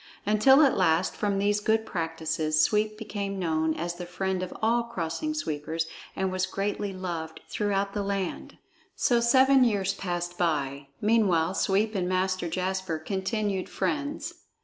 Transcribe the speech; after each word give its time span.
Until 0.25 0.63
at 0.63 0.75
last 0.75 1.15
from 1.15 1.37
these 1.37 1.59
good 1.59 1.85
practices 1.85 2.59
Sweep 2.63 2.97
became 2.97 3.37
known 3.37 3.75
as 3.75 3.93
the 3.93 4.07
friend 4.07 4.41
of 4.41 4.51
all 4.59 4.85
Crossing 4.85 5.35
Sweepers, 5.35 5.85
and 6.15 6.31
was 6.31 6.47
greatly 6.47 6.91
loved 6.91 7.39
throughout 7.47 7.93
the 7.93 8.01
land. 8.01 8.57
So 8.95 9.19
seven 9.19 9.63
years 9.63 9.93
passed 9.93 10.39
by. 10.39 10.87
Meanwhile 11.01 11.53
Sweep 11.53 11.93
and 11.93 12.09
Master 12.09 12.49
Jasper 12.49 12.97
continued 12.97 13.69
friends. 13.69 14.33